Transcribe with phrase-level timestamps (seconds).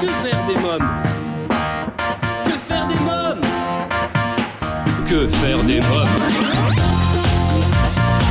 [0.00, 0.88] Que faire des mômes
[2.44, 3.40] Que faire des mômes
[5.08, 6.08] Que faire des mômes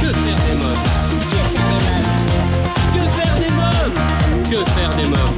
[0.01, 0.83] Que faire des mômes
[2.93, 3.93] Que faire des mômes
[4.49, 5.37] Que faire des mômes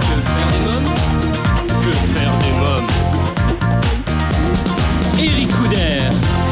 [0.00, 0.88] Que faire des mômes
[1.82, 2.88] Que faire des mômes
[5.18, 6.02] Eric Couder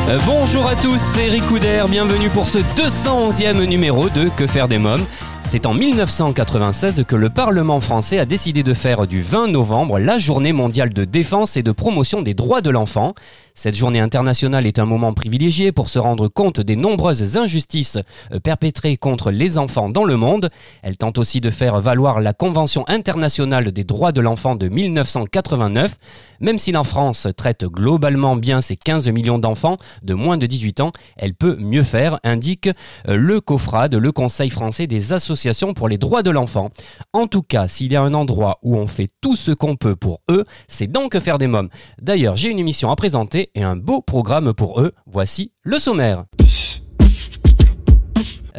[0.08, 4.66] Euh, Bonjour à tous, c'est Eric Couder, bienvenue pour ce 211e numéro de Que faire
[4.68, 5.04] des mômes.
[5.53, 10.17] C'est en 1996 que le Parlement français a décidé de faire du 20 novembre la
[10.17, 13.13] journée mondiale de défense et de promotion des droits de l'enfant.
[13.54, 17.99] Cette journée internationale est un moment privilégié pour se rendre compte des nombreuses injustices
[18.32, 20.49] euh, perpétrées contre les enfants dans le monde.
[20.81, 25.96] Elle tente aussi de faire valoir la Convention internationale des droits de l'enfant de 1989.
[26.40, 30.81] Même si la France traite globalement bien ses 15 millions d'enfants de moins de 18
[30.81, 32.69] ans, elle peut mieux faire, indique
[33.06, 35.42] euh, le COFRAD, le Conseil français des associations
[35.75, 36.70] pour les droits de l'enfant.
[37.12, 39.97] En tout cas, s'il y a un endroit où on fait tout ce qu'on peut
[39.97, 41.69] pour eux, c'est donc faire des mômes.
[42.01, 44.93] D'ailleurs, j'ai une émission à présenter et un beau programme pour eux.
[45.07, 46.25] Voici le sommaire.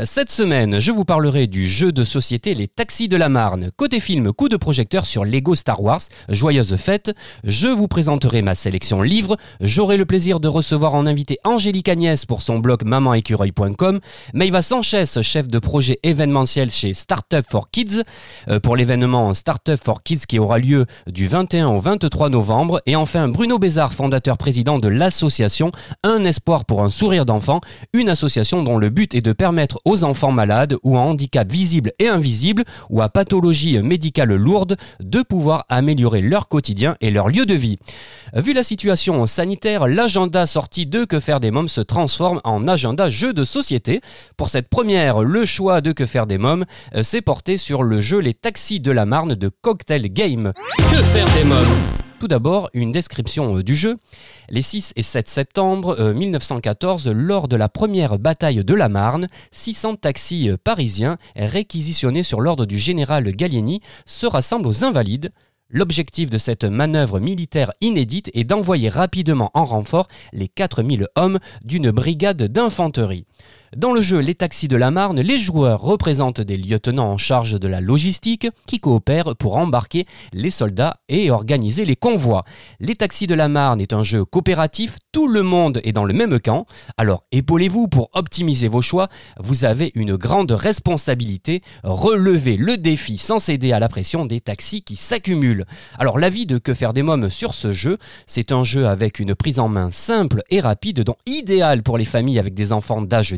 [0.06, 3.70] Cette semaine, je vous parlerai du jeu de société Les Taxis de la Marne.
[3.78, 7.16] Côté film, coup de projecteur sur Lego Star Wars, joyeuse fête.
[7.44, 9.38] Je vous présenterai ma sélection livres.
[9.62, 14.00] J'aurai le plaisir de recevoir en invité Angélique Agnès pour son blog mamanécureuil.com.
[14.34, 18.02] Maïva Sanchez, chef de projet événementiel chez Startup for Kids,
[18.50, 22.82] euh, pour l'événement Startup for Kids qui aura lieu du 21 au 23 novembre.
[22.88, 25.70] Et enfin, Bruno Bézard, fondateur président de l'association
[26.02, 27.62] Un espoir pour un sourire d'enfant,
[27.94, 31.92] une association dont le but est de permettre aux enfants malades ou à handicap visible
[32.00, 37.46] et invisible ou à pathologie médicale lourde de pouvoir améliorer leur quotidien et leur lieu
[37.46, 37.80] de vie.
[38.34, 43.10] Vu la situation sanitaire, l'agenda sorti de Que faire des mômes se transforme en agenda
[43.10, 44.02] jeu de société.
[44.38, 48.00] Pour cette première, le choix de Que faire des mômes euh, s'est porté sur le
[48.00, 50.54] jeu Les Taxis de la Marne de Cocktail Game.
[50.78, 52.03] Que faire des mômes?
[52.24, 53.98] Tout d'abord, une description euh, du jeu.
[54.48, 59.28] Les 6 et 7 septembre euh, 1914, lors de la première bataille de la Marne,
[59.52, 65.34] 600 taxis euh, parisiens réquisitionnés sur l'ordre du général Gallieni se rassemblent aux Invalides.
[65.70, 71.92] L'objectif de cette manœuvre militaire inédite est d'envoyer rapidement en renfort les 4000 hommes d'une
[71.92, 73.26] brigade d'infanterie.
[73.76, 77.60] Dans le jeu Les Taxis de la Marne, les joueurs représentent des lieutenants en charge
[77.60, 82.44] de la logistique qui coopèrent pour embarquer les soldats et organiser les convois.
[82.80, 86.14] Les Taxis de la Marne est un jeu coopératif, tout le monde est dans le
[86.14, 86.68] même camp,
[86.98, 89.08] alors épaulez-vous pour optimiser vos choix,
[89.40, 94.84] vous avez une grande responsabilité, relevez le défi sans céder à la pression des taxis
[94.84, 95.66] qui s'accumulent.
[95.98, 97.98] Alors l'avis de Que faire des mômes sur ce jeu,
[98.28, 102.06] c'est un jeu avec une prise en main simple et rapide, donc idéal pour les
[102.06, 103.34] familles avec des enfants d'âge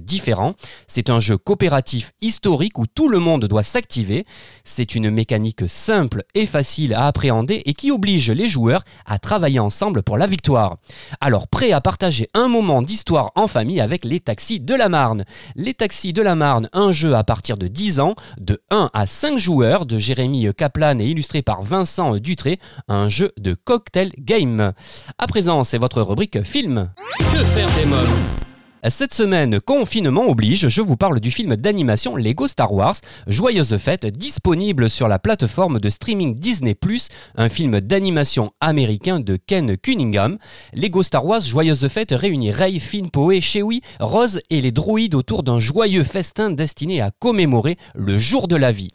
[0.87, 4.25] C'est un jeu coopératif historique où tout le monde doit s'activer.
[4.63, 9.59] C'est une mécanique simple et facile à appréhender et qui oblige les joueurs à travailler
[9.59, 10.77] ensemble pour la victoire.
[11.21, 15.25] Alors prêt à partager un moment d'histoire en famille avec les taxis de la Marne.
[15.55, 19.05] Les taxis de la Marne, un jeu à partir de 10 ans, de 1 à
[19.05, 24.73] 5 joueurs, de Jérémy Kaplan et illustré par Vincent Dutré, un jeu de cocktail game.
[25.17, 26.91] À présent, c'est votre rubrique film.
[27.19, 27.69] Que faire
[28.87, 34.05] Cette semaine, confinement oblige, je vous parle du film d'animation Lego Star Wars, Joyeuse Fête,
[34.05, 36.77] disponible sur la plateforme de streaming Disney+,
[37.35, 40.37] un film d'animation américain de Ken Cunningham.
[40.73, 45.41] Lego Star Wars Joyeuse Fête réunit Rey, Finn, Poe, Chewie, Rose et les droïdes autour
[45.41, 48.91] d'un joyeux festin destiné à commémorer le jour de la vie.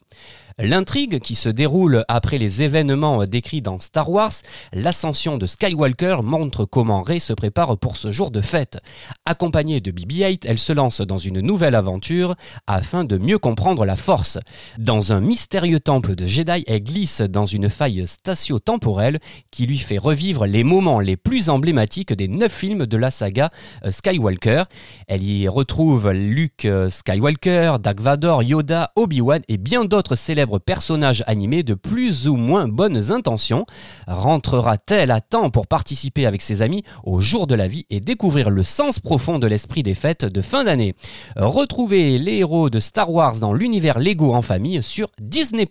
[0.63, 4.33] L'intrigue qui se déroule après les événements décrits dans Star Wars,
[4.75, 8.79] l'ascension de Skywalker montre comment Rey se prépare pour ce jour de fête.
[9.25, 12.35] Accompagnée de BB-8, elle se lance dans une nouvelle aventure
[12.67, 14.39] afin de mieux comprendre la force.
[14.77, 19.19] Dans un mystérieux temple de Jedi, elle glisse dans une faille statio-temporelle
[19.51, 23.49] qui lui fait revivre les moments les plus emblématiques des neuf films de la saga
[23.87, 24.65] euh, Skywalker.
[25.09, 31.23] Elle y retrouve Luke euh, Skywalker, Dark Vador, Yoda, Obi-Wan et bien d'autres célèbres personnage
[31.27, 33.67] animé de plus ou moins bonnes intentions.
[34.07, 38.51] Rentrera-t-elle à temps pour participer avec ses amis au jour de la vie et découvrir
[38.51, 40.95] le sens profond de l'esprit des fêtes de fin d'année?
[41.37, 45.69] Retrouvez les héros de Star Wars dans l'univers Lego en famille sur Disney+.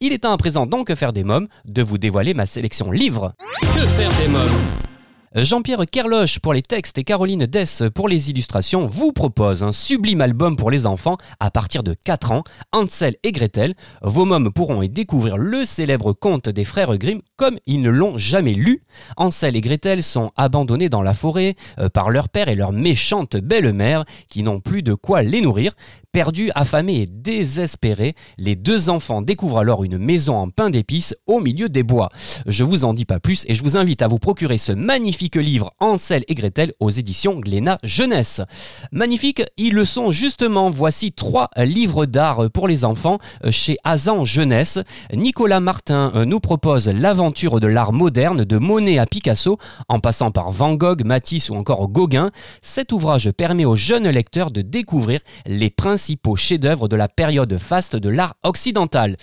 [0.00, 3.32] Il est temps à présent donc faire des mômes de vous dévoiler ma sélection livre.
[3.60, 4.91] Que faire des mômes?
[5.34, 10.20] Jean-Pierre Kerloche pour les textes et Caroline Dess pour les illustrations vous proposent un sublime
[10.20, 13.72] album pour les enfants à partir de 4 ans, Hansel et Gretel.
[14.02, 18.18] Vos mômes pourront y découvrir le célèbre conte des frères Grimm comme ils ne l'ont
[18.18, 18.82] jamais lu.
[19.16, 23.38] Hansel et Gretel sont abandonnés dans la forêt euh, par leur père et leur méchante
[23.38, 25.72] belle-mère qui n'ont plus de quoi les nourrir.
[26.12, 31.40] Perdus, affamés et désespérés, les deux enfants découvrent alors une maison en pain d'épices au
[31.40, 32.10] milieu des bois.
[32.44, 35.21] Je vous en dis pas plus et je vous invite à vous procurer ce magnifique
[35.34, 38.42] livre Ansel et Gretel aux éditions Glénat Jeunesse.
[38.90, 40.70] Magnifique, ils le sont justement.
[40.70, 43.18] Voici trois livres d'art pour les enfants
[43.50, 44.80] chez Azan Jeunesse.
[45.14, 49.58] Nicolas Martin nous propose l'aventure de l'art moderne de Monet à Picasso
[49.88, 52.30] en passant par Van Gogh, Matisse ou encore Gauguin.
[52.60, 57.96] Cet ouvrage permet aux jeunes lecteurs de découvrir les principaux chefs-d'œuvre de la période faste
[57.96, 59.16] de l'art occidental.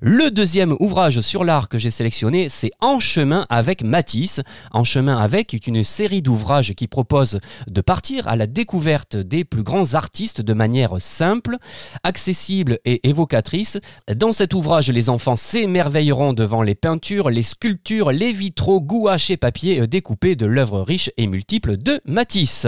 [0.00, 4.40] Le deuxième ouvrage sur l'art que j'ai sélectionné, c'est En chemin avec Matisse.
[4.72, 7.38] En chemin avec est une série d'ouvrages qui propose
[7.68, 11.58] de partir à la découverte des plus grands artistes de manière simple,
[12.02, 13.78] accessible et évocatrice.
[14.12, 19.36] Dans cet ouvrage, les enfants s'émerveilleront devant les peintures, les sculptures, les vitraux, gouaches et
[19.36, 22.66] papiers découpés de l'œuvre riche et multiple de Matisse.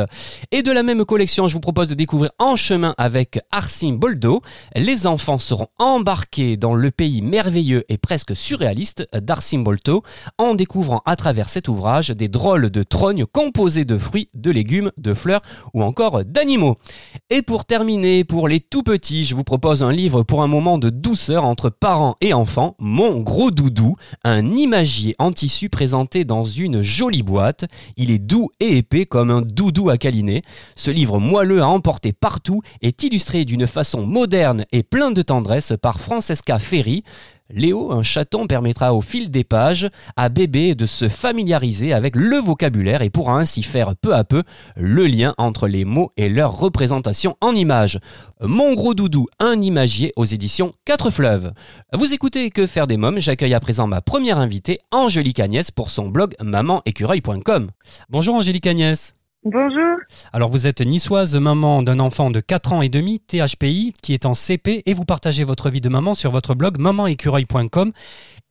[0.52, 4.42] Et de la même collection, je vous propose de découvrir En chemin avec Arsim Boldo.
[4.76, 10.02] Les enfants seront embarqués dans le pays merveilleux et presque surréaliste d'Arcimbolto
[10.36, 14.92] en découvrant à travers cet ouvrage des drôles de trognes composés de fruits, de légumes,
[14.96, 15.42] de fleurs
[15.74, 16.76] ou encore d'animaux.
[17.30, 20.78] Et pour terminer, pour les tout petits, je vous propose un livre pour un moment
[20.78, 26.44] de douceur entre parents et enfants, Mon gros doudou, un imagier en tissu présenté dans
[26.44, 27.64] une jolie boîte.
[27.96, 30.42] Il est doux et épais comme un doudou à câliner.
[30.76, 35.72] Ce livre moelleux à emporter partout est illustré d'une façon moderne et plein de tendresse
[35.80, 37.04] par Francesca Ferri,
[37.50, 42.36] Léo, un chaton, permettra au fil des pages à bébé de se familiariser avec le
[42.36, 44.42] vocabulaire et pourra ainsi faire peu à peu
[44.76, 48.00] le lien entre les mots et leur représentation en images.
[48.40, 51.52] Mon gros doudou, un imagier aux éditions 4 fleuves.
[51.92, 55.90] Vous écoutez Que faire des mômes, j'accueille à présent ma première invitée, Angélique Agnès, pour
[55.90, 57.70] son blog mamanécureuil.com.
[58.10, 59.17] Bonjour Angélique Agnès.
[59.44, 59.98] Bonjour.
[60.32, 64.26] Alors vous êtes niçoise, maman d'un enfant de 4 ans et demi, THPI, qui est
[64.26, 67.92] en CP, et vous partagez votre vie de maman sur votre blog mamanécureuil.com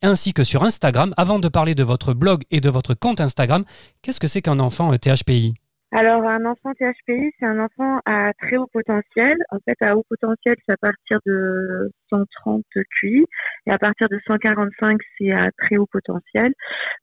[0.02, 1.12] ainsi que sur Instagram.
[1.16, 3.64] Avant de parler de votre blog et de votre compte Instagram,
[4.02, 5.54] qu'est-ce que c'est qu'un enfant THPI
[5.90, 9.38] alors, un enfant THPI, c'est un enfant à très haut potentiel.
[9.48, 12.62] En fait, à haut potentiel, c'est à partir de 130
[13.00, 13.24] QI.
[13.66, 16.52] Et à partir de 145, c'est à très haut potentiel.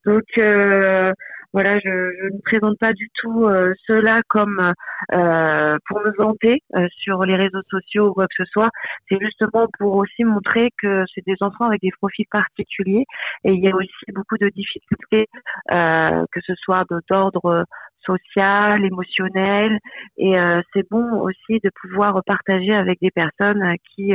[0.04, 1.10] Donc, euh,
[1.56, 4.74] voilà, je, ne présente pas du tout euh, cela comme
[5.14, 8.68] euh, pour me vanter euh, sur les réseaux sociaux ou quoi que ce soit.
[9.08, 13.06] C'est justement pour aussi montrer que c'est des enfants avec des profils particuliers
[13.44, 15.28] et il y a aussi beaucoup de difficultés,
[15.70, 17.64] que ce soit d'ordre
[18.04, 19.78] social, émotionnel.
[20.18, 20.34] Et
[20.74, 24.12] c'est bon aussi de pouvoir partager avec des personnes qui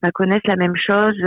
[0.00, 1.20] bah, connaissent la même chose,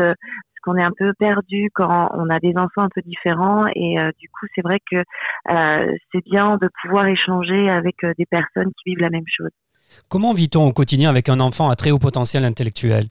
[0.63, 4.11] qu'on est un peu perdu quand on a des enfants un peu différents et euh,
[4.19, 8.71] du coup c'est vrai que euh, c'est bien de pouvoir échanger avec euh, des personnes
[8.81, 9.51] qui vivent la même chose.
[10.07, 13.07] Comment vit-on au quotidien avec un enfant à très haut potentiel intellectuel?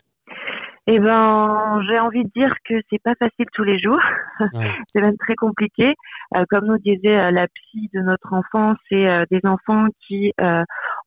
[0.92, 4.00] Eh ben, j'ai envie de dire que c'est pas facile tous les jours.
[4.92, 5.94] c'est même très compliqué.
[6.34, 10.32] Euh, comme nous disait euh, la psy de notre enfant, c'est euh, des enfants qui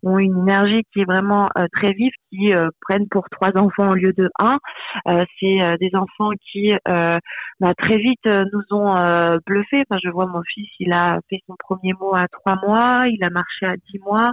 [0.04, 4.14] ont une énergie qui est vraiment très vive, qui prennent pour trois enfants au lieu
[4.14, 4.58] de un.
[5.40, 9.84] c'est des enfants qui bah, très vite nous ont bluffé.
[9.90, 13.24] Enfin, je vois mon fils, il a fait son premier mot à trois mois, il
[13.24, 14.32] a marché à dix mois.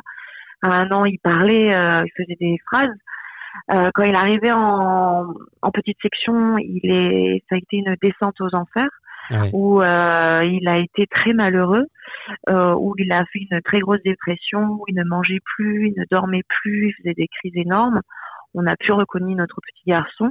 [0.63, 2.91] À un an, il parlait, il faisait des phrases.
[3.73, 7.97] Euh, quand il est arrivé en, en, petite section, il est, ça a été une
[8.03, 8.91] descente aux enfers.
[9.53, 11.87] où euh, il a été très malheureux,
[12.49, 15.95] euh, où il a fait une très grosse dépression, où il ne mangeait plus, il
[16.01, 18.01] ne dormait plus, il faisait des crises énormes.
[18.55, 20.31] On a pu reconnaître notre petit garçon.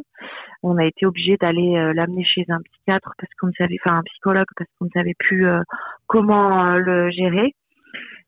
[0.61, 3.97] On a été obligé d'aller euh, l'amener chez un psychiatre parce qu'on ne savait, enfin
[3.97, 5.61] un psychologue parce qu'on ne savait plus euh,
[6.07, 7.55] comment le gérer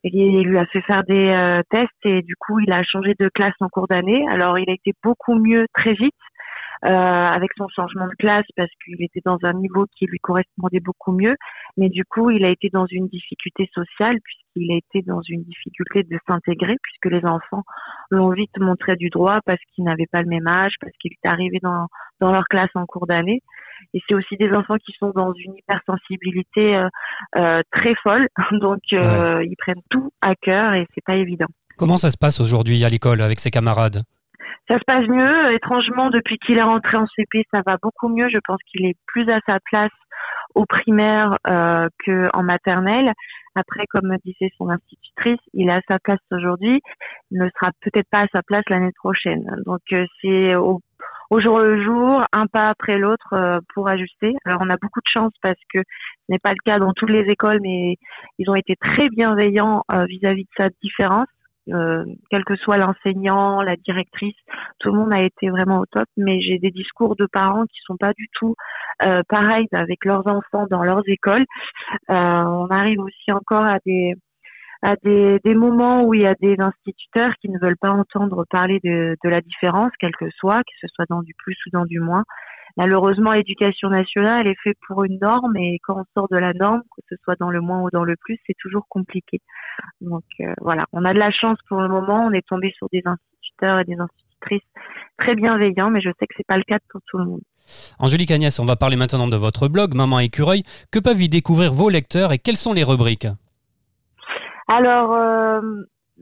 [0.04, 3.30] il lui a fait faire des euh, tests et du coup il a changé de
[3.30, 4.26] classe en cours d'année.
[4.30, 6.16] Alors il a été beaucoup mieux très vite
[6.84, 11.12] avec son changement de classe parce qu'il était dans un niveau qui lui correspondait beaucoup
[11.12, 11.36] mieux.
[11.78, 15.44] Mais du coup il a été dans une difficulté sociale puisqu'il a été dans une
[15.44, 17.64] difficulté de s'intégrer puisque les enfants
[18.10, 21.30] l'ont vite montré du droit parce qu'ils n'avaient pas le même âge, parce qu'il était
[21.30, 21.88] arrivé dans,
[22.20, 23.42] dans leur classe en cours d'année.
[23.94, 26.88] Et c'est aussi des enfants qui sont dans une hypersensibilité euh,
[27.38, 28.28] euh, très folle,
[28.60, 31.48] donc euh, ils prennent tout à cœur et c'est pas évident.
[31.78, 34.04] Comment ça se passe aujourd'hui à l'école avec ses camarades?
[34.72, 35.54] Ça se passe mieux.
[35.54, 38.30] Étrangement, depuis qu'il est rentré en CP, ça va beaucoup mieux.
[38.34, 39.92] Je pense qu'il est plus à sa place
[40.56, 43.12] au primaire euh, qu'en maternelle.
[43.56, 46.80] Après, comme me disait son institutrice, il est à sa place aujourd'hui,
[47.32, 49.44] il ne sera peut-être pas à sa place l'année prochaine.
[49.66, 50.80] Donc euh, c'est au,
[51.38, 54.36] jour le jour, un pas après l'autre euh, pour ajuster.
[54.46, 57.10] Alors on a beaucoup de chance parce que ce n'est pas le cas dans toutes
[57.10, 57.98] les écoles, mais
[58.38, 61.28] ils ont été très bienveillants euh, vis-à-vis de sa différence.
[61.70, 64.36] Euh, quel que soit l'enseignant, la directrice,
[64.80, 66.08] tout le monde a été vraiment au top.
[66.18, 68.56] Mais j'ai des discours de parents qui sont pas du tout
[69.04, 71.46] euh, pareils avec leurs enfants dans leurs écoles.
[72.10, 74.16] Euh, on arrive aussi encore à des
[74.82, 78.46] à des, des, moments où il y a des instituteurs qui ne veulent pas entendre
[78.50, 81.70] parler de, de la différence, quelle que soit, que ce soit dans du plus ou
[81.72, 82.24] dans du moins
[82.78, 86.82] malheureusement, l'éducation nationale est faite pour une norme et quand on sort de la norme,
[86.96, 89.42] que ce soit dans le moins ou dans le plus, c'est toujours compliqué.
[90.02, 92.26] Donc euh, voilà, on a de la chance pour le moment.
[92.26, 94.68] On est tombé sur des instituteurs et des institutrices
[95.18, 97.42] très bienveillants, mais je sais que c'est pas le cas pour tout le monde.
[98.00, 100.64] Angélique Agnès, on va parler maintenant de votre blog Maman Écureuil.
[100.92, 103.28] Que peuvent y découvrir vos lecteurs et quelles sont les rubriques?
[104.74, 105.60] Alors, euh,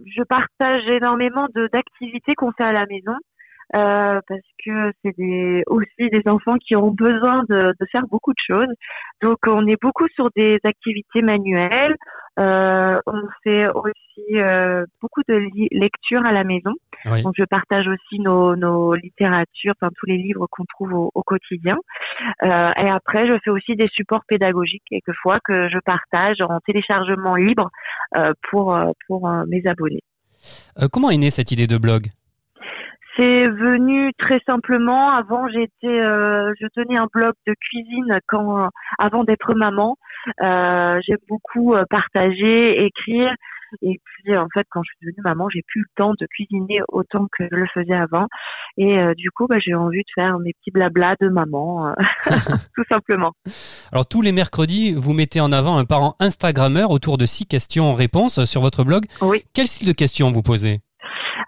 [0.07, 3.13] je partage énormément d'activités qu'on fait à la maison.
[3.75, 8.31] Euh, parce que c'est des, aussi des enfants qui ont besoin de, de, faire beaucoup
[8.31, 8.73] de choses.
[9.21, 11.95] Donc on est beaucoup sur des activités manuelles.
[12.39, 15.39] Euh, on fait aussi euh, beaucoup de
[15.71, 16.73] lectures à la maison.
[17.05, 21.21] Donc je partage aussi nos, nos littératures, enfin tous les livres qu'on trouve au, au
[21.21, 21.77] quotidien.
[22.43, 27.35] Euh, et après je fais aussi des supports pédagogiques quelquefois que je partage en téléchargement
[27.35, 27.69] libre
[28.17, 28.75] euh, pour
[29.07, 30.03] pour mes abonnés.
[30.91, 32.07] comment est née cette idée de blog?
[33.19, 35.09] C'est venu très simplement.
[35.09, 39.97] Avant, j'étais, euh, je tenais un blog de cuisine quand, avant d'être maman.
[40.41, 43.33] Euh, J'aime beaucoup euh, partager, écrire.
[43.83, 46.79] Et puis, en fait, quand je suis devenue maman, j'ai plus le temps de cuisiner
[46.87, 48.27] autant que je le faisais avant.
[48.77, 51.93] Et euh, du coup, bah, j'ai envie de faire mes petits blablas de maman,
[52.75, 53.33] tout simplement.
[53.91, 58.45] Alors, tous les mercredis, vous mettez en avant un parent Instagrammeur autour de six questions-réponses
[58.45, 59.05] sur votre blog.
[59.21, 59.43] Oui.
[59.53, 60.79] Quel style de questions vous posez?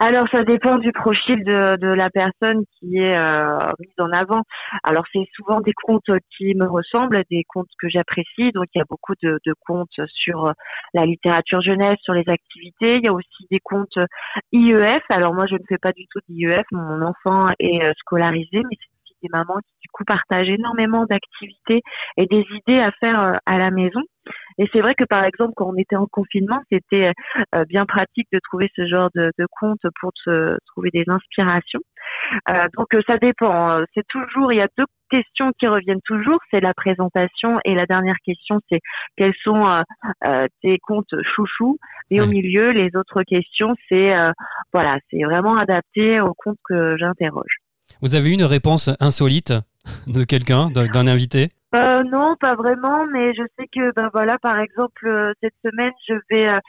[0.01, 4.41] Alors ça dépend du profil de, de la personne qui est euh, mise en avant.
[4.83, 8.51] Alors c'est souvent des comptes qui me ressemblent, des comptes que j'apprécie.
[8.51, 10.51] Donc il y a beaucoup de, de, comptes sur
[10.95, 12.95] la littérature jeunesse, sur les activités.
[12.95, 13.99] Il y a aussi des comptes
[14.51, 15.03] IEF.
[15.09, 16.65] Alors moi je ne fais pas du tout d'IEF.
[16.71, 21.83] Mon enfant est euh, scolarisé, mais c'est des mamans qui du coup partagent énormément d'activités
[22.17, 24.01] et des idées à faire euh, à la maison.
[24.57, 27.11] Et c'est vrai que par exemple, quand on était en confinement, c'était
[27.55, 31.81] euh, bien pratique de trouver ce genre de, de compte pour se trouver des inspirations.
[32.49, 33.79] Euh, donc euh, ça dépend.
[33.93, 37.85] C'est toujours, il y a deux questions qui reviennent toujours, c'est la présentation et la
[37.85, 38.79] dernière question, c'est
[39.17, 39.67] quels sont
[40.25, 41.77] euh, tes comptes chouchous.
[42.09, 44.13] Et au milieu, les autres questions, c'est
[44.73, 47.57] voilà, c'est vraiment adapté au compte que j'interroge.
[48.01, 49.53] Vous avez une réponse insolite
[50.07, 51.49] de quelqu'un, d'un invité?
[51.73, 55.93] Euh, non, pas vraiment, mais je sais que ben voilà, par exemple, euh, cette semaine,
[56.07, 56.59] je vais euh,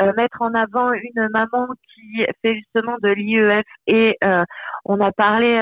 [0.00, 4.16] euh, mettre en avant une maman qui fait justement de l'IEF et
[4.84, 5.56] on a parlé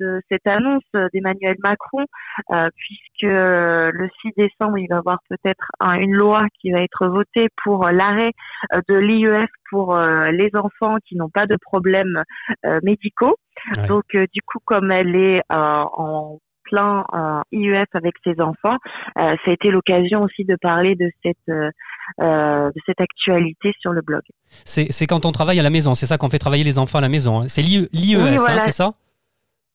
[0.00, 2.04] de cette annonce d'Emmanuel Macron,
[2.76, 7.48] puisque le 6 décembre, il va y avoir peut-être une loi qui va être votée
[7.64, 8.32] pour l'arrêt
[8.88, 12.22] de l'IEF pour les enfants qui n'ont pas de problèmes
[12.82, 13.36] médicaux.
[13.88, 18.76] Donc, du coup, comme elle est en plein euh, IEF avec ses enfants.
[19.18, 23.92] Euh, ça a été l'occasion aussi de parler de cette euh, de cette actualité sur
[23.92, 24.22] le blog.
[24.64, 27.02] C'est quand on travaille à la maison, c'est ça qu'on fait travailler les enfants à
[27.02, 27.40] la maison.
[27.40, 27.48] Hein.
[27.48, 28.94] C'est l'IEF, hein, c'est ça?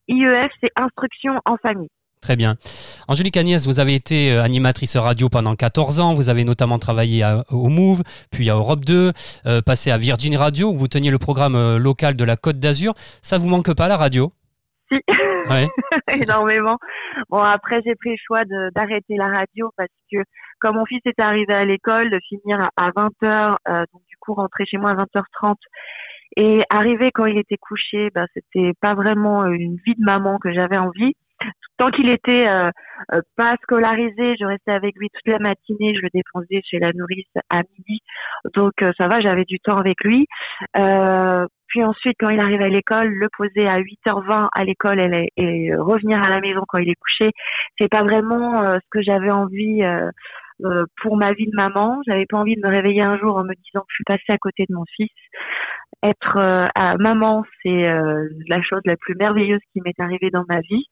[0.08, 1.90] IEF, c'est instruction en famille.
[2.22, 2.58] Très bien.
[3.08, 6.14] Angélique Agnès, vous avez été animatrice radio pendant 14 ans.
[6.14, 9.14] Vous avez notamment travaillé au Move, puis à Europe 2,
[9.66, 12.94] passé à Virgin Radio, où vous teniez le programme local de la Côte d'Azur.
[13.22, 14.34] Ça vous manque pas la radio?
[14.92, 15.00] Si.
[16.22, 16.78] énormément.
[17.30, 18.44] Bon, après, j'ai pris le choix
[18.76, 20.18] d'arrêter la radio parce que
[20.60, 24.34] comme mon fils était arrivé à l'école, de finir à 20h, euh, donc du coup
[24.34, 25.56] rentrer chez moi à 20h30
[26.38, 30.52] et arriver quand il était couché, bah, c'était pas vraiment une vie de maman que
[30.54, 31.14] j'avais envie.
[31.78, 32.70] Tant qu'il était euh,
[33.14, 36.92] euh, pas scolarisé, je restais avec lui toute la matinée, je le déposais chez la
[36.92, 38.02] nourrice à midi,
[38.54, 40.28] donc ça va, j'avais du temps avec lui.
[41.70, 45.76] Puis ensuite, quand il arrive à l'école, le poser à 8h20 à l'école et, et,
[45.76, 47.32] revenir à la maison quand il est couché,
[47.80, 50.10] c'est pas vraiment euh, ce que j'avais envie euh,
[50.66, 52.02] euh, pour ma vie de maman.
[52.08, 54.30] J'avais pas envie de me réveiller un jour en me disant que je suis passée
[54.30, 55.12] à côté de mon fils.
[56.02, 57.92] Être à maman, c'est
[58.48, 60.86] la chose la plus merveilleuse qui m'est arrivée dans ma vie.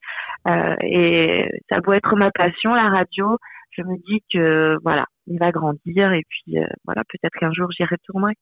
[0.83, 3.37] et ça doit être ma passion, la radio.
[3.71, 7.85] Je me dis que voilà, il va grandir et puis voilà, peut-être qu'un jour j'y
[7.85, 8.33] retournerai.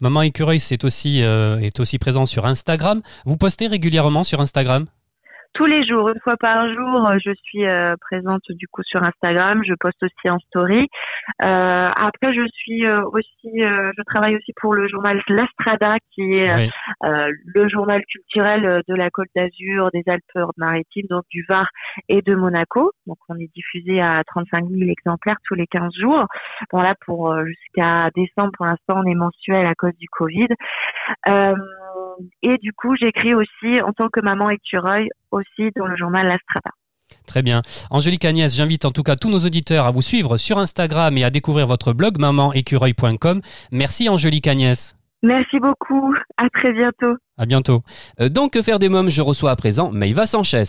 [0.00, 0.60] Maman Écureuil
[1.22, 3.02] euh, est aussi présent sur Instagram.
[3.24, 4.86] Vous postez régulièrement sur Instagram?
[5.56, 7.64] Tous les jours, une fois par jour, je suis
[8.00, 9.62] présente du coup sur Instagram.
[9.66, 10.86] Je poste aussi en story.
[11.38, 16.70] après, je suis aussi, je travaille aussi pour le journal L'Astrada, qui est
[17.02, 21.66] le journal culturel de la Côte d'Azur, des Alpes-Maritimes, donc du Var
[22.08, 22.92] et de Monaco.
[23.06, 26.26] Donc, on est diffusé à 35 000 exemplaires tous les 15 jours.
[26.70, 30.48] Bon là, pour jusqu'à décembre, pour l'instant, on est mensuel à cause du Covid.
[32.42, 36.38] Et du coup, j'écris aussi en tant que maman écureuil aussi dans le journal La
[37.26, 37.62] Très bien.
[37.90, 41.24] Angélique Agnès, j'invite en tout cas tous nos auditeurs à vous suivre sur Instagram et
[41.24, 43.40] à découvrir votre blog mamanécureuil.com.
[43.72, 44.96] Merci Angélique Agnès.
[45.22, 46.14] Merci beaucoup.
[46.36, 47.16] À très bientôt.
[47.38, 47.82] À bientôt.
[48.20, 50.64] Euh, donc, que faire des mômes Je reçois à présent Maïva Sanchez.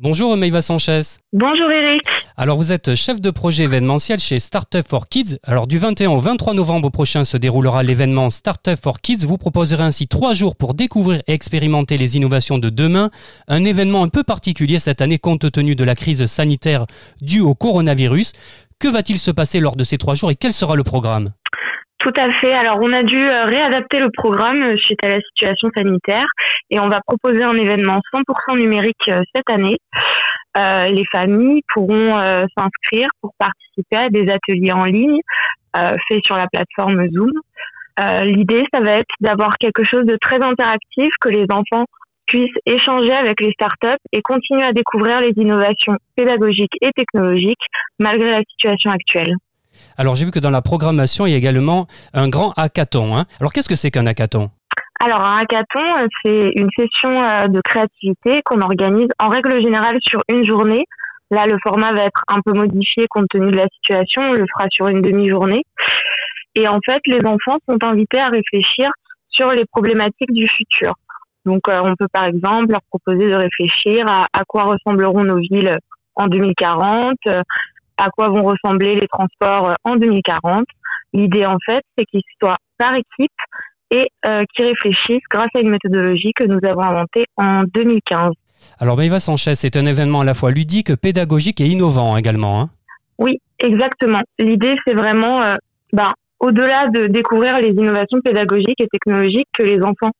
[0.00, 1.00] Bonjour Maïva Sanchez.
[1.32, 2.02] Bonjour Eric.
[2.36, 5.38] Alors, vous êtes chef de projet événementiel chez Startup for Kids.
[5.44, 9.24] Alors, du 21 au 23 novembre prochain se déroulera l'événement Startup for Kids.
[9.26, 13.10] Vous proposerez ainsi trois jours pour découvrir et expérimenter les innovations de demain.
[13.48, 16.86] Un événement un peu particulier cette année compte tenu de la crise sanitaire
[17.20, 18.32] due au coronavirus.
[18.78, 21.32] Que va-t-il se passer lors de ces trois jours et quel sera le programme?
[22.02, 22.52] Tout à fait.
[22.52, 26.26] Alors, on a dû euh, réadapter le programme euh, suite à la situation sanitaire
[26.70, 29.78] et on va proposer un événement 100% numérique euh, cette année.
[30.56, 32.12] les familles pourront
[32.56, 35.20] s'inscrire pour participer à des ateliers en ligne
[35.74, 37.32] faits sur la plateforme Zoom.
[38.22, 41.86] L'idée, ça va être d'avoir quelque chose de très interactif, que les enfants
[42.26, 47.66] puissent échanger avec les startups et continuer à découvrir les innovations pédagogiques et technologiques
[47.98, 49.34] malgré la situation actuelle.
[49.96, 53.16] Alors j'ai vu que dans la programmation, il y a également un grand hackathon.
[53.16, 53.24] Hein.
[53.40, 54.50] Alors qu'est-ce que c'est qu'un hackathon?
[55.04, 59.98] Alors un hackathon, euh, c'est une session euh, de créativité qu'on organise en règle générale
[60.00, 60.84] sur une journée.
[61.30, 64.22] Là, le format va être un peu modifié compte tenu de la situation.
[64.22, 65.64] On le fera sur une demi-journée.
[66.54, 68.90] Et en fait, les enfants sont invités à réfléchir
[69.28, 70.92] sur les problématiques du futur.
[71.46, 75.38] Donc, euh, on peut par exemple leur proposer de réfléchir à, à quoi ressembleront nos
[75.38, 75.78] villes
[76.14, 77.16] en 2040,
[78.02, 80.64] à quoi vont ressembler les transports euh, en 2040.
[81.12, 83.30] L'idée, en fait, c'est qu'ils soient par équipe
[83.90, 88.32] et euh, qui réfléchissent grâce à une méthodologie que nous avons inventée en 2015.
[88.78, 92.60] Alors, Maïva Sanchez, c'est un événement à la fois ludique, pédagogique et innovant également.
[92.60, 92.70] Hein
[93.18, 94.22] oui, exactement.
[94.38, 95.56] L'idée, c'est vraiment, euh,
[95.92, 100.10] ben, au-delà de découvrir les innovations pédagogiques et technologiques, que les enfants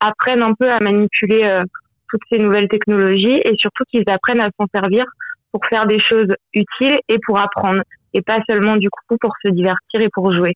[0.00, 1.62] apprennent un peu à manipuler
[2.10, 5.04] toutes ces nouvelles technologies et surtout qu'ils apprennent à s'en servir
[5.54, 7.80] pour faire des choses utiles et pour apprendre,
[8.12, 10.52] et pas seulement du coup pour se divertir et pour jouer.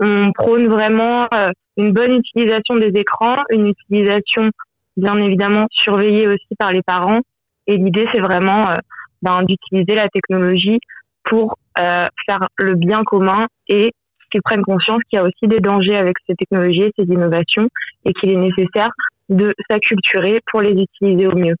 [0.00, 4.50] On prône vraiment euh, une bonne utilisation des écrans, une utilisation
[4.96, 7.20] bien évidemment surveillée aussi par les parents,
[7.68, 8.74] et l'idée c'est vraiment euh,
[9.22, 10.80] ben, d'utiliser la technologie
[11.22, 13.92] pour euh, faire le bien commun et
[14.32, 17.68] qu'ils prennent conscience qu'il y a aussi des dangers avec ces technologies et ces innovations
[18.04, 18.90] et qu'il est nécessaire
[19.28, 21.54] de s'acculturer pour les utiliser au mieux.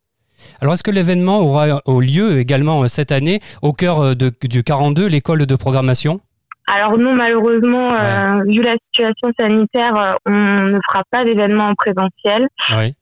[0.60, 5.06] Alors, est-ce que l'événement aura lieu également euh, cette année au cœur euh, du 42,
[5.06, 6.20] l'école de programmation?
[6.66, 12.46] Alors non, malheureusement, euh, vu la situation sanitaire, on ne fera pas d'événement en présentiel,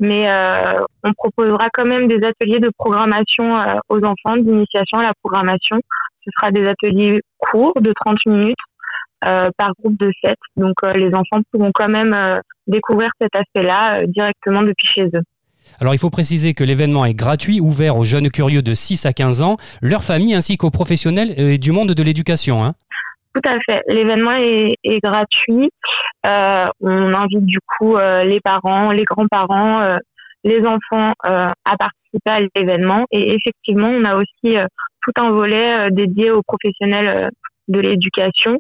[0.01, 0.27] mais
[1.05, 3.59] on proposera quand même des ateliers de programmation
[3.91, 5.77] aux enfants, d'initiation à la programmation.
[6.25, 8.57] Ce sera des ateliers courts de 30 minutes
[9.21, 10.35] par groupe de 7.
[10.57, 12.17] Donc les enfants pourront quand même
[12.67, 15.23] découvrir cet aspect-là directement depuis chez eux.
[15.81, 19.13] Alors il faut préciser que l'événement est gratuit, ouvert aux jeunes curieux de 6 à
[19.13, 22.65] 15 ans, leurs familles ainsi qu'aux professionnels euh, du monde de l'éducation.
[22.65, 22.75] Hein.
[23.35, 23.83] Tout à fait.
[23.89, 25.71] L'événement est, gratuit.
[26.27, 29.97] Euh, on invite du coup euh, les parents, les grands-parents,
[30.43, 33.05] les enfants à participer à l'événement.
[33.13, 34.57] Et effectivement, on a aussi
[35.03, 37.31] tout un volet dédié aux professionnels
[37.69, 38.59] de l'éducation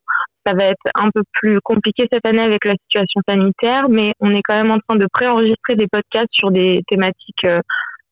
[0.49, 4.31] ça va être un peu plus compliqué cette année avec la situation sanitaire, mais on
[4.31, 7.61] est quand même en train de préenregistrer des podcasts sur des thématiques euh,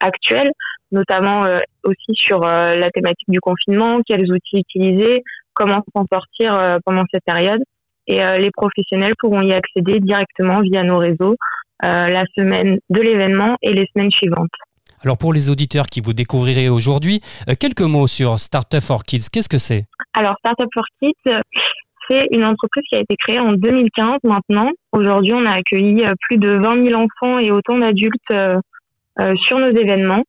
[0.01, 0.51] actuelles,
[0.93, 5.23] notamment euh, aussi sur euh, la thématique du confinement, quels outils utiliser,
[5.55, 7.63] comment s'en sortir pendant cette période.
[8.07, 11.35] Et les professionnels pourront y accéder directement via nos réseaux
[11.83, 14.51] la semaine de l'événement et les semaines suivantes.
[15.03, 17.23] Alors pour les auditeurs qui vous découvrirez aujourd'hui,
[17.59, 19.31] quelques mots sur Startup for Kids.
[19.33, 19.87] Qu'est-ce que c'est?
[20.13, 21.41] Alors Startup for Kids,
[22.09, 24.71] c'est une entreprise qui a été créée en 2015 maintenant.
[24.93, 28.57] Aujourd'hui, on a accueilli euh, plus de 20 000 enfants et autant d'adultes euh,
[29.21, 30.23] euh, sur nos événements.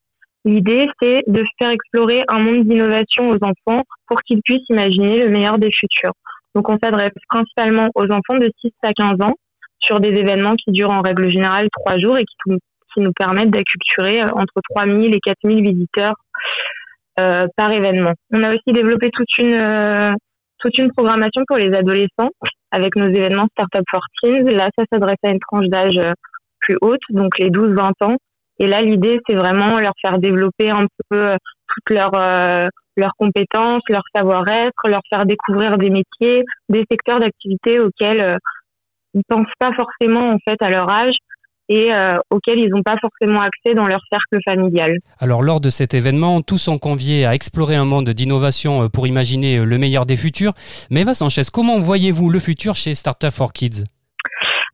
[0.46, 5.30] L'idée, c'est de faire explorer un monde d'innovation aux enfants pour qu'ils puissent imaginer le
[5.30, 6.14] meilleur des futurs.
[6.56, 9.34] Donc, on s'adresse principalement aux enfants de 6 à 15 ans
[9.80, 14.24] sur des événements qui durent en règle générale trois jours et qui nous permettent d'acculturer
[14.24, 16.16] entre 3 000 et 4 000 visiteurs
[17.16, 18.14] par événement.
[18.32, 19.56] On a aussi développé toute une
[20.60, 22.32] toute une programmation pour les adolescents
[22.72, 24.44] avec nos événements Startup for Teens.
[24.52, 26.12] Là, ça s'adresse à une tranche d'âge euh,
[26.60, 28.16] plus haute, donc les 12-20 ans.
[28.60, 31.36] Et là, l'idée, c'est vraiment leur faire développer un peu
[31.68, 38.40] toutes leurs leurs compétences, leur savoir-être, leur faire découvrir des métiers, des secteurs d'activité auxquels
[39.14, 41.16] ils pensent pas forcément en fait à leur âge
[41.70, 44.98] et euh, auxquels ils n'ont pas forcément accès dans leur cercle familial.
[45.20, 49.08] Alors lors de cet événement, tous sont conviés à explorer un monde d'innovation euh, pour
[49.08, 50.54] imaginer euh, le meilleur des futurs.
[50.90, 53.84] Mais Eva Sanchez, comment voyez-vous le futur chez Startup for Kids?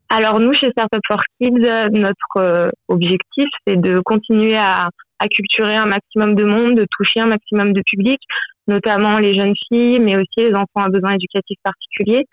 [0.10, 5.88] Alors nous, chez Startup for Kids, notre objectif, c'est de continuer à, à culturer un
[5.88, 8.20] maximum de monde, de toucher un maximum de public,
[8.68, 12.26] notamment les jeunes filles, mais aussi les enfants à besoins éducatifs particuliers.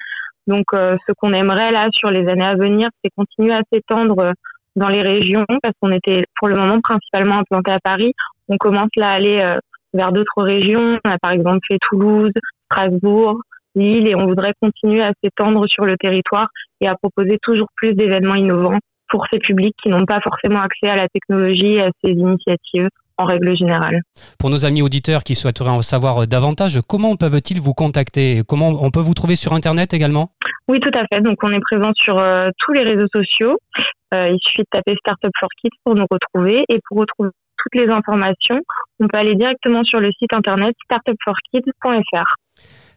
[0.50, 4.32] Donc, ce qu'on aimerait là sur les années à venir, c'est continuer à s'étendre
[4.76, 8.12] dans les régions parce qu'on était pour le moment principalement implanté à Paris.
[8.48, 9.58] On commence là à aller euh,
[9.92, 10.98] vers d'autres régions.
[11.04, 12.32] On a par exemple fait Toulouse,
[12.66, 13.40] Strasbourg,
[13.74, 16.48] Lille et on voudrait continuer à s'étendre sur le territoire
[16.80, 20.88] et à proposer toujours plus d'événements innovants pour ces publics qui n'ont pas forcément accès
[20.88, 22.88] à la technologie et à ces initiatives
[23.20, 24.02] en règle générale.
[24.38, 28.42] Pour nos amis auditeurs qui souhaiteraient en savoir davantage, comment peuvent-ils vous contacter?
[28.46, 30.32] Comment on peut vous trouver sur Internet également?
[30.70, 31.20] Oui, tout à fait.
[31.20, 33.58] Donc, on est présent sur euh, tous les réseaux sociaux.
[34.14, 36.64] Euh, il suffit de taper Startup for Kids pour nous retrouver.
[36.68, 38.60] Et pour retrouver toutes les informations,
[39.00, 42.34] on peut aller directement sur le site internet startupforkids.fr.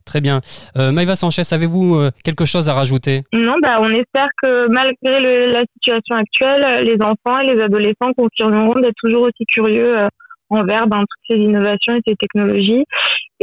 [0.06, 0.42] Très bien.
[0.78, 3.24] Euh, Maïva Sanchez, avez-vous euh, quelque chose à rajouter?
[3.34, 8.80] Non, bah, on espère que malgré la situation actuelle, les enfants et les adolescents continueront
[8.80, 10.08] d'être toujours aussi curieux euh,
[10.50, 12.86] envers ben, toutes ces innovations et ces technologies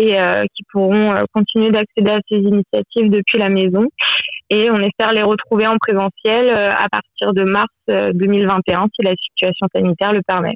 [0.01, 3.87] et euh, qui pourront continuer d'accéder à ces initiatives depuis la maison
[4.51, 9.03] et on espère les retrouver en présentiel euh, à partir de mars 2021 euh, si
[9.05, 10.55] la situation sanitaire le permet.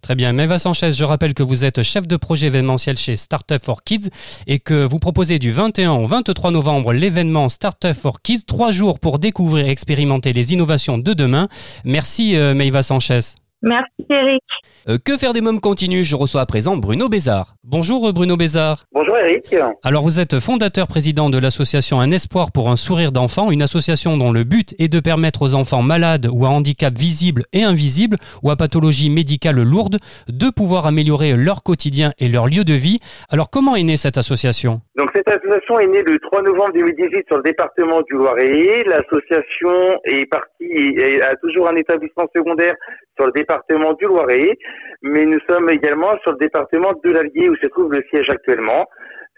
[0.00, 0.32] Très bien.
[0.32, 4.10] Meva Sanchez, je rappelle que vous êtes chef de projet événementiel chez Startup for Kids
[4.46, 9.00] et que vous proposez du 21 au 23 novembre l'événement Startup for Kids, trois jours
[9.00, 11.48] pour découvrir et expérimenter les innovations de demain.
[11.84, 13.18] Merci euh, Meva Sanchez.
[13.62, 14.42] Merci Eric.
[14.88, 17.56] Euh, que faire des mômes continue Je reçois à présent Bruno Bézard.
[17.62, 18.84] Bonjour euh, Bruno Bézard.
[18.92, 19.54] Bonjour Eric.
[19.82, 24.16] Alors vous êtes fondateur président de l'association Un espoir pour un sourire d'enfant, une association
[24.16, 28.16] dont le but est de permettre aux enfants malades ou à handicap visible et invisible
[28.42, 33.00] ou à pathologie médicale lourde de pouvoir améliorer leur quotidien et leur lieu de vie.
[33.28, 34.80] Alors comment est née cette association?
[34.96, 38.84] Donc cette association est née le 3 novembre 2018 sur le département du Loiret.
[38.86, 40.48] L'association est partie
[40.96, 42.74] et a toujours un établissement secondaire
[43.18, 44.56] sur le département du Loiret,
[45.02, 48.86] mais nous sommes également sur le département de l'Allier où se trouve le siège actuellement,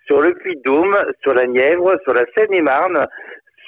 [0.06, 3.06] sur le Puy-de-Dôme, sur la Nièvre, sur la Seine-et-Marne,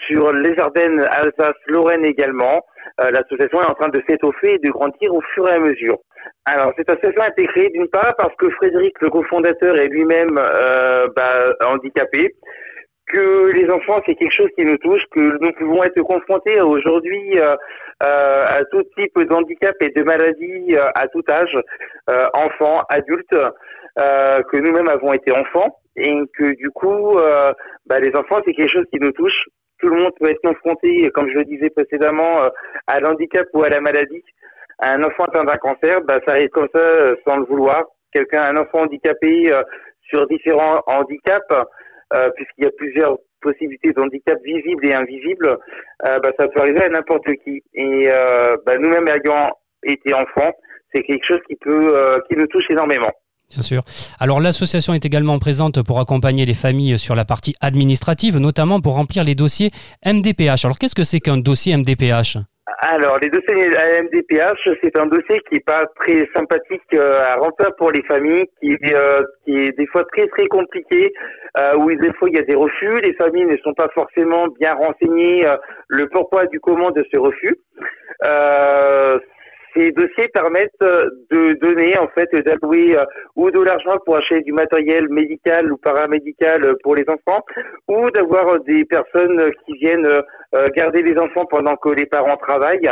[0.06, 2.64] sur les Ardennes, Alsace, Lorraine également.
[3.00, 5.98] Euh, l'association est en train de s'étoffer et de grandir au fur et à mesure.
[6.44, 10.38] Alors, cette association a été créée d'une part parce que Frédéric, le cofondateur, est lui-même
[10.38, 12.34] euh, bah, handicapé,
[13.12, 17.38] que les enfants, c'est quelque chose qui nous touche, que nous pouvons être confrontés aujourd'hui
[17.38, 17.54] euh,
[18.02, 21.56] euh, à tout type d'handicap et de maladies euh, à tout âge,
[22.10, 23.36] euh, enfants, adultes,
[23.94, 27.14] que nous-mêmes avons été enfants et que du coup,
[27.84, 29.36] bah, les enfants, c'est quelque chose qui nous touche.
[29.78, 32.38] Tout le monde peut être confronté, comme je le disais précédemment,
[32.86, 34.24] à l'handicap ou à la maladie.
[34.82, 36.80] Un enfant atteint d'un cancer, bah, ça arrive comme ça
[37.28, 37.84] sans le vouloir.
[38.14, 39.52] Quelqu'un, un enfant handicapé
[40.08, 41.54] sur différents handicaps,
[42.36, 45.58] puisqu'il y a plusieurs possibilités d'handicap visibles et invisibles,
[46.06, 47.62] euh, bah, ça peut arriver à n'importe qui.
[47.74, 49.50] Et euh, bah, nous-mêmes ayant
[49.84, 50.52] été enfants,
[50.94, 53.10] c'est quelque chose qui peut, euh, qui nous touche énormément.
[53.50, 53.82] Bien sûr.
[54.18, 58.94] Alors l'association est également présente pour accompagner les familles sur la partie administrative, notamment pour
[58.94, 59.70] remplir les dossiers
[60.06, 60.64] MDPH.
[60.64, 62.38] Alors qu'est-ce que c'est qu'un dossier MDPH
[62.84, 67.34] alors, les dossiers à MDPH, c'est un dossier qui est pas très sympathique euh, à
[67.34, 71.12] remplir pour les familles, qui, euh, qui est des fois très très compliqué,
[71.58, 74.48] euh, où des fois il y a des refus, les familles ne sont pas forcément
[74.58, 75.46] bien renseignées
[75.86, 77.56] le pourquoi du comment de ce refus.
[79.74, 83.04] Ces dossiers permettent euh, de donner, en fait, d'allouer euh,
[83.36, 87.42] ou de l'argent pour acheter du matériel médical ou paramédical pour les enfants,
[87.88, 92.90] ou d'avoir des personnes qui viennent euh, garder les enfants pendant que les parents travaillent.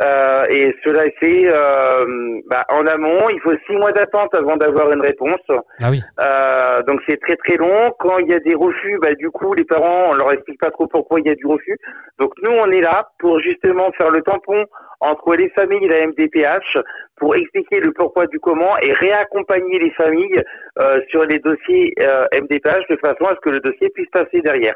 [0.00, 3.28] Euh, et cela est fait euh, bah, en amont.
[3.30, 5.42] Il faut six mois d'attente avant d'avoir une réponse.
[5.82, 6.00] Ah oui.
[6.20, 7.92] Euh, donc c'est très très long.
[7.98, 10.70] Quand il y a des refus, bah, du coup les parents on leur explique pas
[10.70, 11.76] trop pourquoi il y a du refus.
[12.18, 14.64] Donc nous on est là pour justement faire le tampon
[15.00, 16.78] entre les familles et la MDPH
[17.16, 20.40] pour expliquer le pourquoi du comment et réaccompagner les familles
[20.80, 24.40] euh, sur les dossiers euh, MDPH de façon à ce que le dossier puisse passer
[24.40, 24.74] derrière.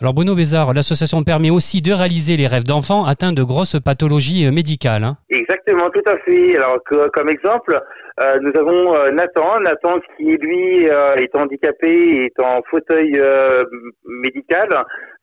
[0.00, 4.46] Alors Bruno Bézard, l'association permet aussi de réaliser les rêves d'enfants atteints de grosses pathologies
[4.46, 5.04] euh, médicales.
[5.04, 5.16] Hein.
[5.30, 6.56] Exactement, tout à fait.
[6.56, 6.78] Alors
[7.12, 7.80] comme exemple,
[8.20, 13.20] euh, nous avons euh, Nathan, Nathan qui lui est handicapé, est en fauteuil
[14.04, 14.68] médical.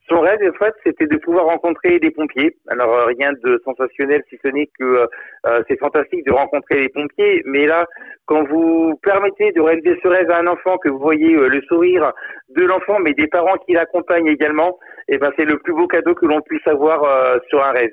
[0.10, 2.58] Son rêve, en fait, c'était de pouvoir rencontrer des pompiers.
[2.70, 5.06] Alors, euh, rien de sensationnel, si ce n'est que euh,
[5.48, 7.42] euh, c'est fantastique de rencontrer les pompiers.
[7.46, 7.86] Mais là,
[8.26, 12.12] quand vous permettez de réaliser ce rêve à un enfant, que vous voyez le sourire
[12.56, 16.14] de l'enfant, mais des parents qui l'accompagnent également, eh ben, c'est le plus beau cadeau
[16.14, 17.02] que l'on puisse avoir
[17.50, 17.92] sur un rêve.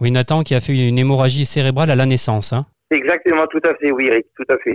[0.00, 2.52] Oui, Nathan qui a fait une hémorragie cérébrale à la naissance.
[2.52, 2.66] Hein.
[2.90, 4.74] Exactement, tout à fait, oui, Eric, tout à fait.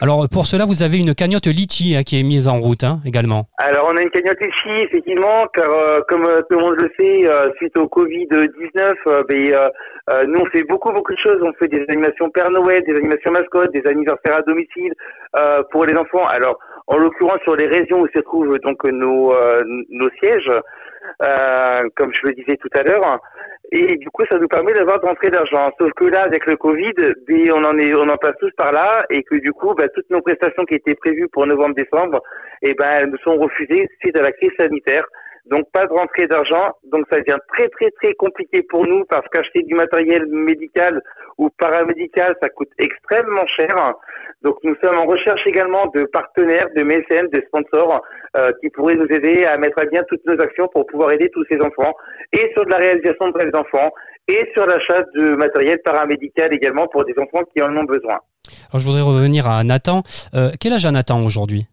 [0.00, 3.00] Alors pour cela, vous avez une cagnotte litchi hein, qui est mise en route hein,
[3.04, 3.48] également.
[3.58, 6.88] Alors on a une cagnotte litchi, effectivement, car euh, comme euh, tout le monde le
[6.96, 9.70] sait, euh, suite au Covid-19, ben,
[10.28, 11.42] nous on fait beaucoup beaucoup de choses.
[11.42, 14.92] On fait des animations Père Noël, des animations mascottes, des anniversaires à domicile
[15.72, 16.26] pour les enfants.
[16.28, 19.34] Alors en l'occurrence sur les régions où se trouvent donc nos
[19.90, 20.50] nos sièges,
[21.96, 23.20] comme je le disais tout à l'heure.
[23.70, 25.70] Et du coup, ça nous permet d'avoir de rentrer d'argent.
[25.78, 26.94] Sauf que là, avec le Covid,
[27.52, 30.08] on en est, on en passe tous par là, et que du coup, bah, toutes
[30.08, 32.22] nos prestations qui étaient prévues pour novembre-décembre,
[32.62, 35.04] eh ben, elles nous sont refusées suite à la crise sanitaire.
[35.50, 39.26] Donc pas de rentrée d'argent, donc ça devient très très très compliqué pour nous parce
[39.32, 41.00] qu'acheter du matériel médical
[41.38, 43.94] ou paramédical, ça coûte extrêmement cher.
[44.42, 48.02] Donc nous sommes en recherche également de partenaires, de mécènes, de sponsors
[48.36, 51.30] euh, qui pourraient nous aider à mettre à bien toutes nos actions pour pouvoir aider
[51.32, 51.94] tous ces enfants
[52.32, 53.90] et sur de la réalisation de rêves d'enfants
[54.28, 58.18] et sur l'achat de matériel paramédical également pour des enfants qui en ont besoin.
[58.70, 60.02] Alors je voudrais revenir à Nathan.
[60.34, 61.66] Euh, quel âge a Nathan aujourd'hui?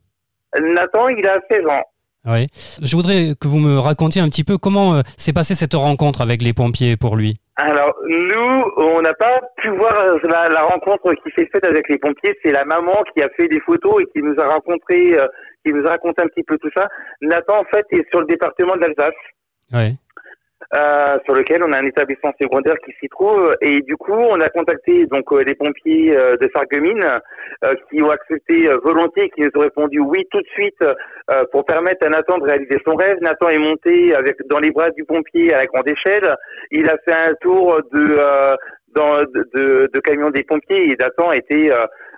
[0.57, 1.83] Nathan, il a 16 ans.
[2.25, 2.47] Oui.
[2.81, 6.21] Je voudrais que vous me racontiez un petit peu comment euh, s'est passée cette rencontre
[6.21, 7.39] avec les pompiers pour lui.
[7.57, 11.97] Alors, nous, on n'a pas pu voir euh, la, rencontre qui s'est faite avec les
[11.97, 12.37] pompiers.
[12.43, 15.27] C'est la maman qui a fait des photos et qui nous a rencontré, euh,
[15.65, 16.87] qui nous a raconté un petit peu tout ça.
[17.21, 19.13] Nathan, en fait, est sur le département de l'Alsace.
[19.73, 19.95] Oui.
[20.73, 24.39] Euh, sur lequel on a un établissement secondaire qui s'y trouve et du coup on
[24.41, 27.05] a contacté donc euh, les pompiers euh, de Sarreguemines
[27.89, 30.83] qui ont accepté volontiers qui nous ont répondu oui tout de suite
[31.51, 33.17] pour permettre à Nathan de réaliser son rêve.
[33.21, 36.35] Nathan est monté avec dans les bras du pompier à la grande échelle.
[36.71, 38.17] Il a fait un tour de
[38.93, 41.71] dans de, de, camion des pompiers et Nathan était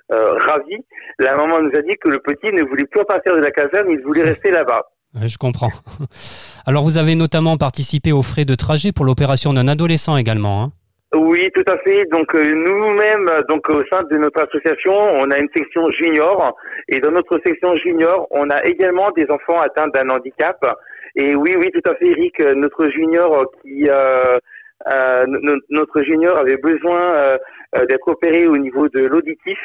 [0.09, 0.77] ravi.
[1.19, 3.89] La maman nous a dit que le petit ne voulait plus partir de la caserne,
[3.89, 4.83] il voulait rester là-bas.
[5.15, 5.71] Je comprends.
[6.65, 10.63] Alors vous avez notamment participé aux frais de trajet pour l'opération d'un adolescent également.
[10.63, 10.71] Hein
[11.15, 12.05] oui, tout à fait.
[12.11, 16.53] Donc euh, nous-mêmes, donc au sein de notre association, on a une section junior
[16.89, 20.59] et dans notre section junior, on a également des enfants atteints d'un handicap.
[21.15, 24.37] Et oui, oui, tout à fait, Eric, notre junior qui euh,
[24.91, 25.25] euh
[25.69, 27.37] notre junior avait besoin euh,
[27.89, 29.59] d'être opéré au niveau de l'auditif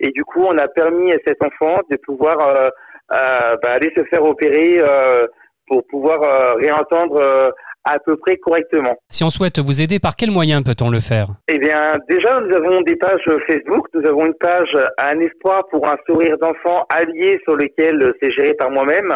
[0.00, 2.68] et du coup, on a permis à cet enfant de pouvoir euh,
[3.10, 5.26] bah, aller se faire opérer euh,
[5.66, 7.52] pour pouvoir euh, réentendre
[7.84, 8.96] à peu près correctement.
[9.10, 11.28] Si on souhaite vous aider, par quel moyen peut-on le faire?
[11.48, 13.86] Eh bien, déjà, nous avons des pages Facebook.
[13.94, 18.54] Nous avons une page Un espoir pour un sourire d'enfant allié sur lequel c'est géré
[18.54, 19.14] par moi-même,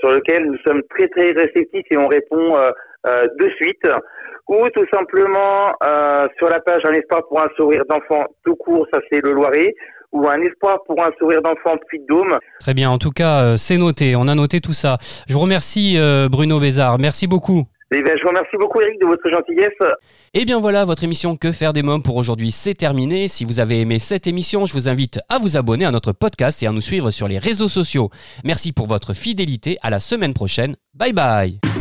[0.00, 2.56] sur lequel nous sommes très très réceptifs et on répond
[3.04, 3.88] de suite.
[4.48, 5.72] Ou tout simplement
[6.38, 9.74] sur la page Un espoir pour un sourire d'enfant tout court, ça c'est le Loiret
[10.12, 12.38] ou un espoir pour un sourire d'enfant Puy de Dôme.
[12.60, 14.98] Très bien, en tout cas, euh, c'est noté, on a noté tout ça.
[15.28, 17.64] Je vous remercie euh, Bruno Bézard, merci beaucoup.
[17.92, 19.70] Eh bien, je vous remercie beaucoup Eric de votre gentillesse.
[20.34, 23.28] Et eh bien voilà, votre émission Que faire des mômes pour aujourd'hui, c'est terminé.
[23.28, 26.62] Si vous avez aimé cette émission, je vous invite à vous abonner à notre podcast
[26.62, 28.10] et à nous suivre sur les réseaux sociaux.
[28.44, 30.74] Merci pour votre fidélité, à la semaine prochaine.
[30.94, 31.75] Bye bye